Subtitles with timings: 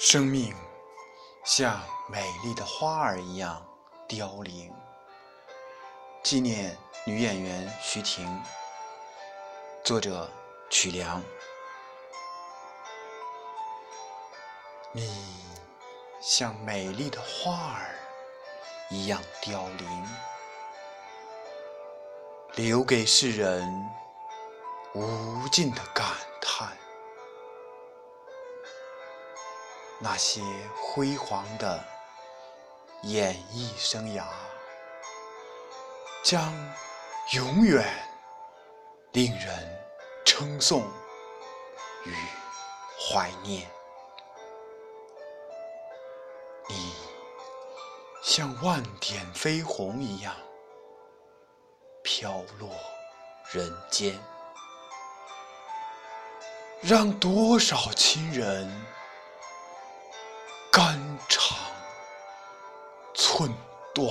[0.00, 0.54] 生命
[1.44, 3.66] 像美丽的花儿一样
[4.06, 4.72] 凋零。
[6.22, 8.40] 纪念女演员徐婷。
[9.82, 10.30] 作者
[10.70, 11.20] 曲梁。
[14.92, 15.10] 你
[16.22, 17.98] 像美丽的花儿
[18.90, 20.06] 一样凋零，
[22.54, 23.68] 留给世人
[24.94, 26.06] 无尽的感
[30.00, 30.40] 那些
[30.80, 31.84] 辉煌的
[33.02, 34.24] 演艺生涯，
[36.22, 36.52] 将
[37.34, 37.84] 永远
[39.12, 39.84] 令人
[40.24, 40.88] 称颂
[42.04, 42.14] 与
[42.96, 43.68] 怀念。
[46.68, 46.94] 你
[48.22, 50.32] 像万点飞鸿一样
[52.04, 52.70] 飘落
[53.50, 54.16] 人间，
[56.82, 58.70] 让多少亲人。
[63.30, 63.54] 寸
[63.94, 64.08] 断，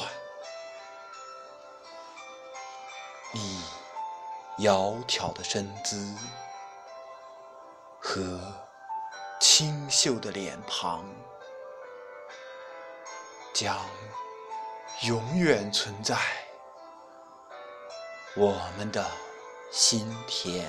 [3.34, 3.64] 你
[4.60, 6.16] 窈窕的身姿
[8.00, 8.40] 和
[9.40, 11.04] 清秀的脸庞，
[13.56, 13.76] 将
[15.02, 16.16] 永远存在
[18.36, 19.04] 我们的
[19.72, 20.64] 心田。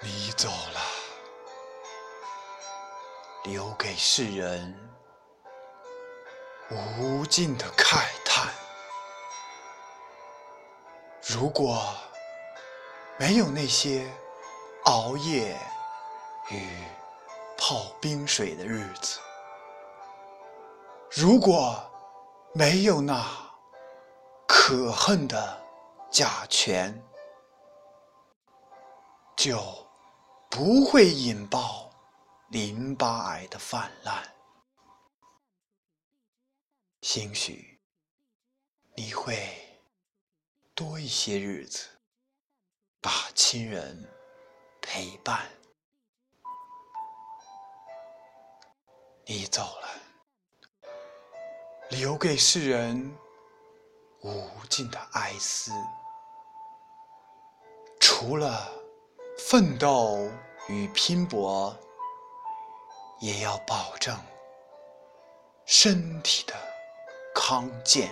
[0.00, 0.85] 你走了。
[3.46, 4.74] 留给世人
[6.68, 8.52] 无尽的慨叹。
[11.22, 11.94] 如果
[13.16, 14.12] 没有那些
[14.86, 15.56] 熬夜
[16.50, 16.82] 与
[17.56, 19.20] 泡冰水的日子，
[21.12, 21.80] 如果
[22.52, 23.24] 没有那
[24.48, 25.62] 可恨的
[26.10, 27.00] 甲醛，
[29.36, 29.56] 就
[30.50, 31.75] 不会引爆。
[32.50, 34.22] 淋巴癌的泛滥，
[37.02, 37.80] 兴许
[38.94, 39.36] 你会
[40.72, 41.88] 多一些日子
[43.00, 44.08] 把亲人
[44.80, 45.50] 陪伴。
[49.26, 49.88] 你走了，
[51.90, 53.12] 留给世人
[54.22, 55.72] 无尽的哀思。
[57.98, 58.72] 除了
[59.36, 60.30] 奋斗
[60.68, 61.76] 与拼搏。
[63.18, 64.14] 也要保证
[65.64, 66.54] 身体的
[67.34, 68.10] 康健，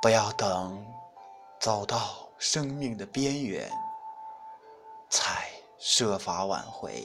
[0.00, 0.86] 不要等
[1.58, 3.70] 走到生命的边缘
[5.10, 7.04] 才设法挽回。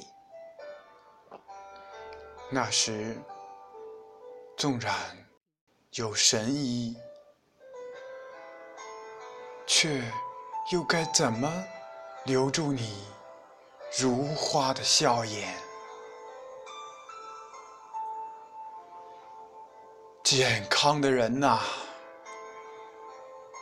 [2.51, 3.17] 那时，
[4.57, 4.93] 纵然
[5.91, 6.95] 有神医，
[9.65, 10.03] 却
[10.71, 11.51] 又该怎么
[12.25, 13.05] 留住你？
[13.99, 15.53] 如花的笑颜，
[20.23, 21.59] 健康的人呐，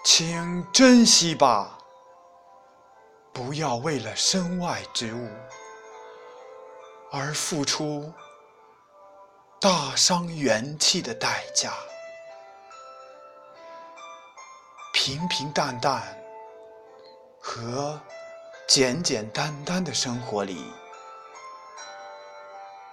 [0.06, 1.79] 请珍惜吧，
[3.34, 5.29] 不要为了身外之物
[7.12, 8.13] 而付出
[9.59, 11.73] 大伤元气的代价。
[14.94, 16.03] 平平淡淡
[17.41, 18.00] 和。
[18.69, 20.63] 简简单单的生活里，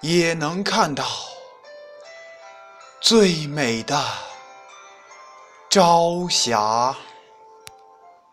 [0.01, 1.05] 也能看到
[2.99, 4.03] 最美的
[5.69, 6.97] 朝霞。